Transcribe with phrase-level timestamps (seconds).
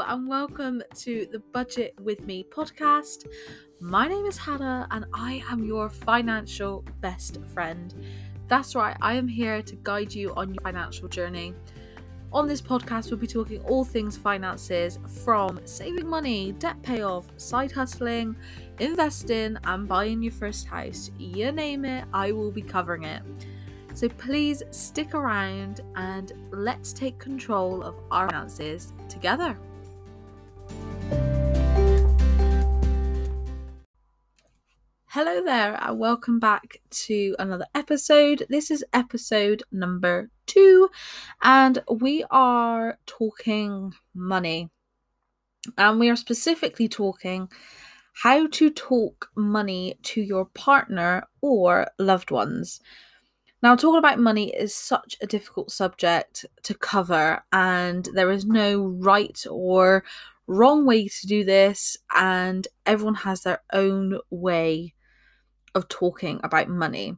[0.00, 3.26] And welcome to the Budget with Me podcast.
[3.78, 7.94] My name is Hannah, and I am your financial best friend.
[8.48, 11.54] That's right, I am here to guide you on your financial journey.
[12.32, 17.70] On this podcast, we'll be talking all things finances from saving money, debt payoff, side
[17.70, 18.34] hustling,
[18.80, 21.12] investing, and buying your first house.
[21.18, 23.22] You name it, I will be covering it.
[23.94, 29.56] So please stick around and let's take control of our finances together.
[35.14, 38.44] Hello there, and welcome back to another episode.
[38.50, 40.90] This is episode number two,
[41.40, 44.70] and we are talking money.
[45.78, 47.48] And we are specifically talking
[48.24, 52.80] how to talk money to your partner or loved ones.
[53.62, 58.84] Now, talking about money is such a difficult subject to cover, and there is no
[58.84, 60.02] right or
[60.48, 64.92] wrong way to do this, and everyone has their own way
[65.74, 67.16] of talking about money.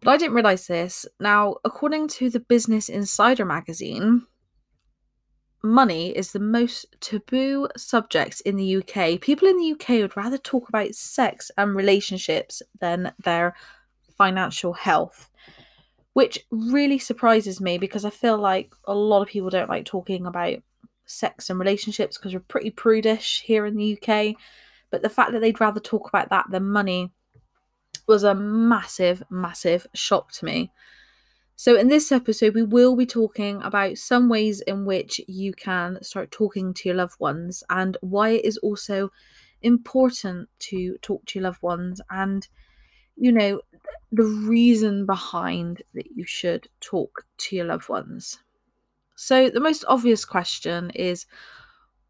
[0.00, 1.06] But I didn't realize this.
[1.18, 4.26] Now, according to the Business Insider magazine,
[5.62, 9.20] money is the most taboo subject in the UK.
[9.20, 13.56] People in the UK would rather talk about sex and relationships than their
[14.16, 15.30] financial health,
[16.12, 20.26] which really surprises me because I feel like a lot of people don't like talking
[20.26, 20.58] about
[21.06, 24.36] sex and relationships because we're pretty prudish here in the UK.
[24.90, 27.12] But the fact that they'd rather talk about that than money
[28.08, 30.72] was a massive, massive shock to me.
[31.56, 36.02] So, in this episode, we will be talking about some ways in which you can
[36.02, 39.10] start talking to your loved ones and why it is also
[39.62, 42.46] important to talk to your loved ones and,
[43.16, 43.60] you know,
[44.12, 48.38] the reason behind that you should talk to your loved ones.
[49.16, 51.26] So, the most obvious question is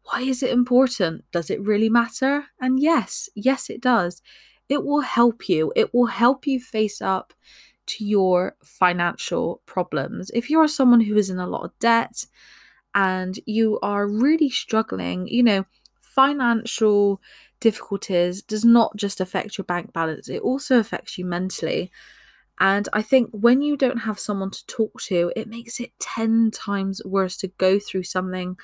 [0.03, 1.23] why is it important?
[1.31, 2.45] Does it really matter?
[2.59, 4.21] And yes, yes, it does.
[4.69, 5.73] It will help you.
[5.75, 7.33] It will help you face up
[7.87, 10.29] to your financial problems.
[10.33, 12.25] If you are someone who is in a lot of debt
[12.93, 15.65] and you are really struggling, you know,
[15.99, 17.21] financial
[17.59, 21.91] difficulties does not just affect your bank balance, it also affects you mentally.
[22.59, 26.51] And I think when you don't have someone to talk to, it makes it 10
[26.51, 28.57] times worse to go through something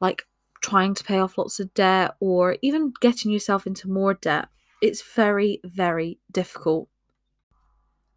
[0.00, 0.26] like
[0.62, 4.48] trying to pay off lots of debt or even getting yourself into more debt.
[4.80, 6.88] It's very, very difficult.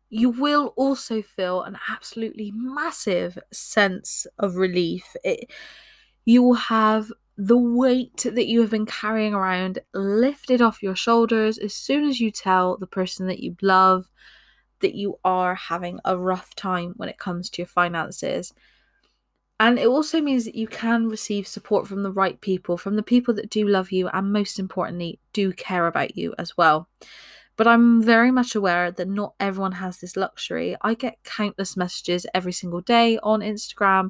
[0.09, 5.15] You will also feel an absolutely massive sense of relief.
[5.23, 5.49] It,
[6.25, 11.57] you will have the weight that you have been carrying around lifted off your shoulders
[11.57, 14.11] as soon as you tell the person that you love
[14.81, 18.53] that you are having a rough time when it comes to your finances.
[19.61, 23.03] And it also means that you can receive support from the right people, from the
[23.03, 26.89] people that do love you and most importantly, do care about you as well.
[27.57, 30.75] But I'm very much aware that not everyone has this luxury.
[30.81, 34.09] I get countless messages every single day on Instagram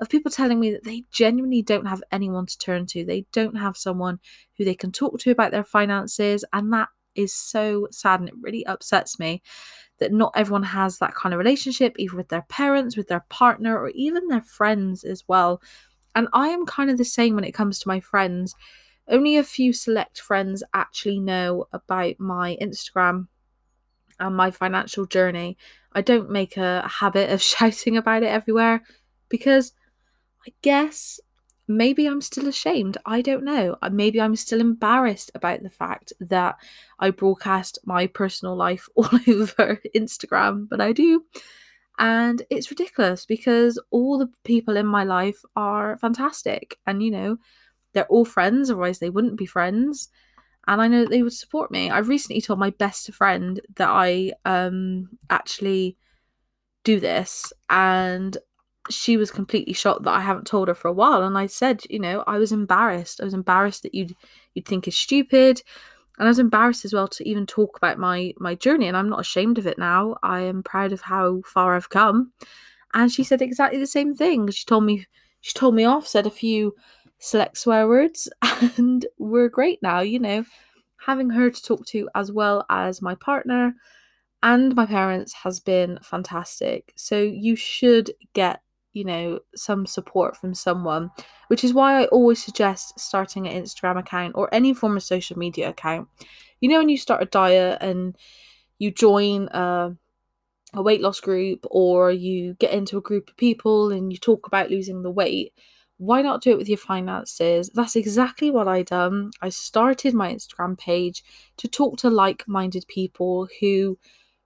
[0.00, 3.04] of people telling me that they genuinely don't have anyone to turn to.
[3.04, 4.18] They don't have someone
[4.56, 6.42] who they can talk to about their finances.
[6.54, 9.42] And that is so sad and it really upsets me
[9.98, 13.78] that not everyone has that kind of relationship, either with their parents, with their partner,
[13.78, 15.60] or even their friends as well.
[16.14, 18.54] And I am kind of the same when it comes to my friends.
[19.08, 23.28] Only a few select friends actually know about my Instagram
[24.18, 25.56] and my financial journey.
[25.92, 28.82] I don't make a habit of shouting about it everywhere
[29.28, 29.72] because
[30.46, 31.20] I guess
[31.68, 32.96] maybe I'm still ashamed.
[33.04, 33.76] I don't know.
[33.82, 36.56] Uh, maybe I'm still embarrassed about the fact that
[36.98, 41.24] I broadcast my personal life all over Instagram, but I do.
[41.98, 46.78] And it's ridiculous because all the people in my life are fantastic.
[46.86, 47.38] And, you know,
[47.94, 50.10] they're all friends, otherwise, they wouldn't be friends.
[50.68, 51.90] And I know that they would support me.
[51.90, 55.96] I've recently told my best friend that I um, actually
[56.84, 57.52] do this.
[57.70, 58.36] And
[58.90, 61.22] she was completely shocked that I haven't told her for a while.
[61.22, 63.20] And I said, you know, I was embarrassed.
[63.20, 64.14] I was embarrassed that you'd
[64.54, 65.62] you'd think is stupid.
[66.18, 68.86] And I was embarrassed as well to even talk about my my journey.
[68.88, 70.16] And I'm not ashamed of it now.
[70.22, 72.32] I am proud of how far I've come.
[72.94, 74.50] And she said exactly the same thing.
[74.50, 75.06] She told me
[75.40, 76.74] she told me off, said a few
[77.18, 78.28] select swear words,
[78.76, 80.44] and we're great now, you know.
[80.98, 83.74] Having her to talk to as well as my partner
[84.42, 86.92] and my parents has been fantastic.
[86.96, 88.60] So you should get
[88.96, 91.10] you know some support from someone
[91.48, 95.38] which is why i always suggest starting an instagram account or any form of social
[95.38, 96.08] media account
[96.60, 98.16] you know when you start a diet and
[98.78, 99.94] you join a,
[100.72, 104.46] a weight loss group or you get into a group of people and you talk
[104.46, 105.52] about losing the weight
[105.98, 107.70] why not do it with your finances?
[107.72, 109.30] That's exactly what I done.
[109.40, 111.24] I started my Instagram page
[111.56, 113.98] to talk to like-minded people who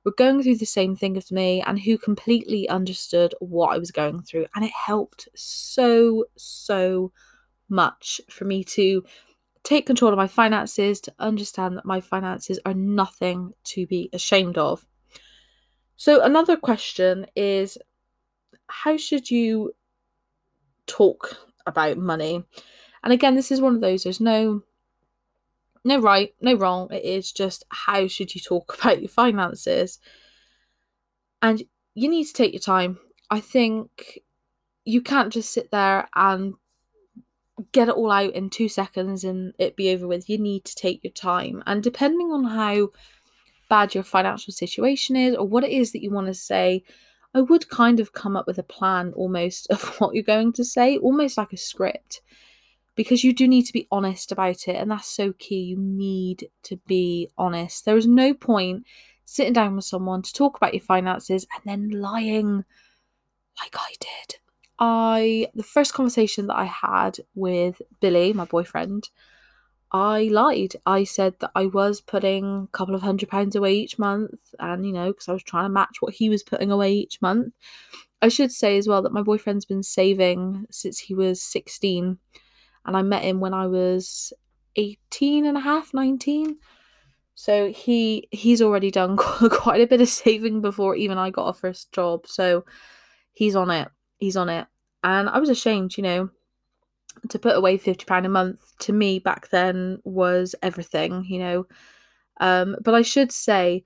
[0.05, 3.91] were going through the same thing as me and who completely understood what I was
[3.91, 4.47] going through.
[4.55, 7.13] And it helped so, so
[7.69, 9.05] much for me to
[9.63, 14.57] take control of my finances, to understand that my finances are nothing to be ashamed
[14.57, 14.87] of.
[15.97, 17.77] So, another question is
[18.69, 19.73] how should you
[20.87, 21.37] talk
[21.67, 22.43] about money?
[23.03, 24.63] And again, this is one of those, there's no
[25.85, 26.89] no right, no wrong.
[26.91, 29.99] It is just how should you talk about your finances?
[31.43, 31.63] And
[31.95, 32.99] you need to take your time.
[33.31, 34.21] I think
[34.85, 36.55] you can't just sit there and
[37.73, 40.29] get it all out in two seconds and it be over with.
[40.29, 41.63] You need to take your time.
[41.67, 42.89] And depending on how
[43.69, 46.83] bad your financial situation is or what it is that you want to say,
[47.35, 50.65] I would kind of come up with a plan almost of what you're going to
[50.65, 52.21] say, almost like a script
[52.95, 55.61] because you do need to be honest about it and that's so key.
[55.61, 57.85] You need to be honest.
[57.85, 58.85] There is no point
[59.25, 62.65] sitting down with someone to talk about your finances and then lying
[63.61, 64.37] like i did.
[64.79, 69.11] I the first conversation that i had with billy my boyfriend
[69.93, 70.75] i lied.
[70.85, 74.85] I said that i was putting a couple of hundred pounds away each month and
[74.85, 77.55] you know because i was trying to match what he was putting away each month.
[78.23, 82.19] I should say as well that my boyfriend's been saving since he was 16
[82.87, 84.33] and I met him when I was
[84.77, 86.57] 18 and a half, 19.
[87.35, 91.53] So he he's already done quite a bit of saving before even I got a
[91.53, 92.27] first job.
[92.27, 92.65] So
[93.33, 93.89] he's on it.
[94.19, 94.67] He's on it.
[95.03, 96.31] And I was ashamed, you know,
[97.31, 101.67] to put away 50 pound a month to me back then was everything, you know.
[102.41, 103.85] Um but I should say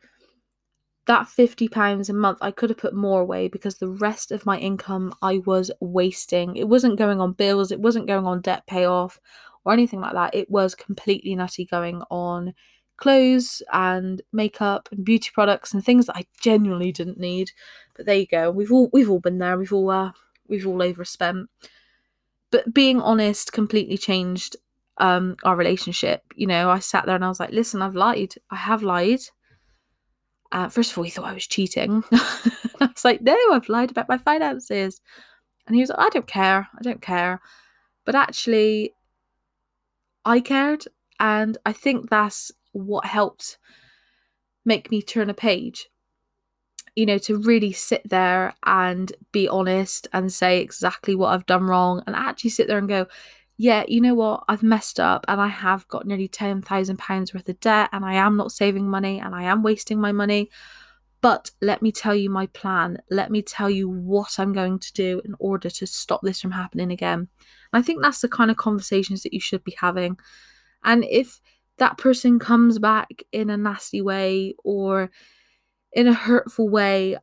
[1.07, 4.47] that 50 pounds a month i could have put more away because the rest of
[4.47, 6.57] my income i was wasting.
[6.57, 9.21] It wasn't going on bills it wasn't going on debt payoff
[9.65, 10.35] or anything like that.
[10.35, 12.55] It was completely nutty going on
[12.97, 17.51] clothes and makeup and beauty products and things that i genuinely didn't need.
[17.97, 18.51] But there you go.
[18.51, 19.59] We've all we've all been there.
[19.59, 20.13] We've all uh,
[20.49, 21.49] we've all overspent.
[22.51, 24.57] But being honest completely changed
[24.99, 26.23] um our relationship.
[26.37, 28.35] You know i sat there and i was like listen i've lied.
[28.51, 29.21] I have lied
[30.55, 32.05] uh, first of all, he thought I was cheating.
[32.13, 35.01] I was like, no, I've lied about my finances.
[35.67, 36.69] And he was like, I don't care.
[36.79, 37.41] I don't care.
[38.05, 38.95] But actually,
[40.25, 40.85] I cared.
[41.19, 43.59] And I think that's what helped
[44.65, 45.89] make me turn a page.
[46.95, 51.65] You know, to really sit there and be honest and say exactly what I've done
[51.65, 53.09] wrong and actually sit there and go,
[53.57, 57.61] yeah, you know what, I've messed up and I have got nearly £10,000 worth of
[57.61, 60.51] debt and I am not saving money and I am wasting my money.
[61.21, 62.99] But let me tell you my plan.
[63.11, 66.51] Let me tell you what I'm going to do in order to stop this from
[66.51, 67.21] happening again.
[67.21, 67.29] And
[67.73, 70.19] I think that's the kind of conversations that you should be having.
[70.83, 71.41] And if
[71.79, 75.11] that person comes back in a nasty way or
[75.93, 77.17] in a hurtful way,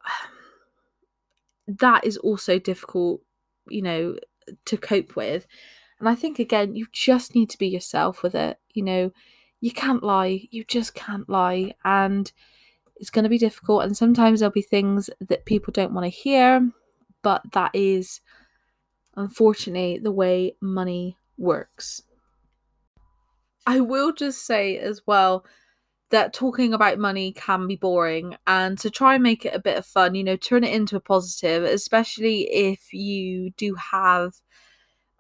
[1.68, 3.22] that is also difficult,
[3.68, 4.16] you know,
[4.66, 5.46] to cope with.
[6.02, 8.58] And I think, again, you just need to be yourself with it.
[8.74, 9.12] You know,
[9.60, 10.48] you can't lie.
[10.50, 11.76] You just can't lie.
[11.86, 12.32] And
[12.96, 13.84] it's going to be difficult.
[13.84, 16.72] And sometimes there'll be things that people don't want to hear.
[17.22, 18.20] But that is,
[19.16, 22.02] unfortunately, the way money works.
[23.68, 25.46] I will just say as well
[26.10, 29.78] that talking about money can be boring and to try and make it a bit
[29.78, 34.34] of fun, you know, turn it into a positive, especially if you do have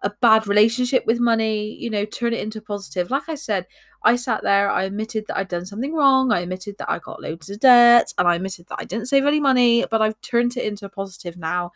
[0.03, 3.11] a bad relationship with money, you know, turn it into a positive.
[3.11, 3.67] Like I said,
[4.03, 7.21] I sat there, I admitted that I'd done something wrong, I admitted that I got
[7.21, 10.57] loads of debt, and I admitted that I didn't save any money, but I've turned
[10.57, 11.71] it into a positive now.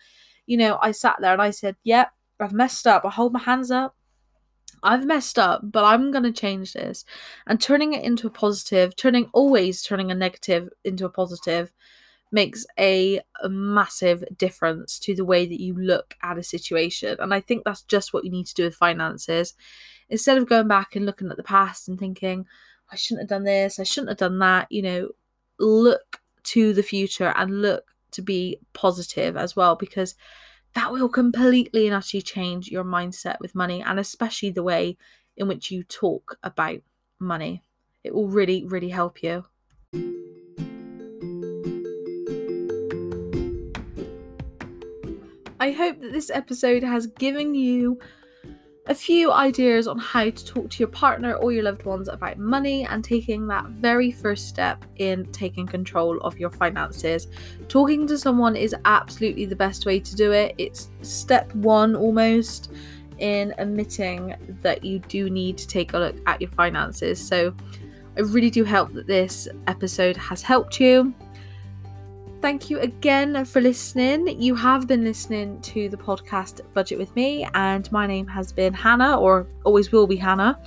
[0.47, 3.05] You know, I sat there and I said, Yep, yeah, I've messed up.
[3.05, 3.95] I hold my hands up.
[4.83, 7.05] I've messed up, but I'm going to change this.
[7.47, 11.73] And turning it into a positive, turning always turning a negative into a positive
[12.35, 17.15] makes a, massive difference to the way that you look at a situation.
[17.19, 19.53] And I think that's just what you need to do with finances.
[20.09, 22.45] Instead of going back and looking at the past and thinking,
[22.91, 25.09] I shouldn't have done this, I shouldn't have done that, you know,
[25.59, 30.15] look to the future and look to be positive as well because
[30.73, 34.97] that will completely and utterly change your mindset with money and especially the way
[35.37, 36.79] in which you talk about
[37.19, 37.63] money.
[38.03, 39.45] It will really, really help you.
[45.65, 47.99] I hope that this episode has given you
[48.85, 52.37] a few ideas on how to talk to your partner or your loved ones about
[52.37, 57.25] money and taking that very first step in taking control of your finances.
[57.67, 60.53] Talking to someone is absolutely the best way to do it.
[60.59, 62.71] It's step one almost
[63.17, 67.19] in admitting that you do need to take a look at your finances.
[67.19, 67.55] So
[68.15, 71.11] I really do hope that this episode has helped you.
[72.45, 74.39] Thank you again for listening.
[74.39, 78.71] You have been listening to the podcast Budget with Me, and my name has been
[78.71, 80.59] Hannah, or always will be Hannah.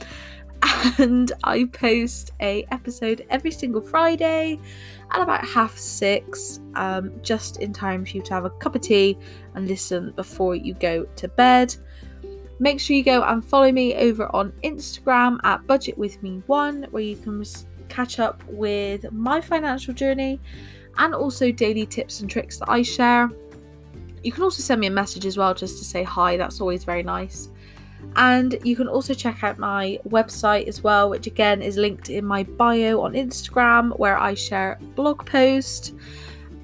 [0.98, 4.58] And I post a episode every single Friday
[5.12, 8.80] at about half six, um, just in time for you to have a cup of
[8.80, 9.16] tea
[9.54, 11.76] and listen before you go to bed.
[12.58, 16.88] Make sure you go and follow me over on Instagram at Budget With Me One,
[16.90, 17.38] where you can
[17.88, 20.40] catch up with my financial journey
[20.98, 23.30] and also daily tips and tricks that I share.
[24.22, 26.84] You can also send me a message as well just to say hi, that's always
[26.84, 27.48] very nice.
[28.16, 32.24] And you can also check out my website as well, which again is linked in
[32.24, 35.92] my bio on Instagram, where I share blog posts.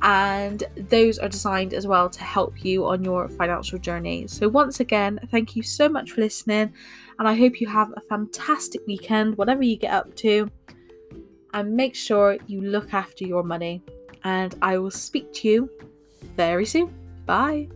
[0.02, 4.26] And those are designed as well to help you on your financial journey.
[4.26, 6.74] So, once again, thank you so much for listening.
[7.18, 10.50] And I hope you have a fantastic weekend, whatever you get up to.
[11.54, 13.82] And make sure you look after your money.
[14.24, 15.70] And I will speak to you
[16.36, 16.92] very soon.
[17.26, 17.68] Bye.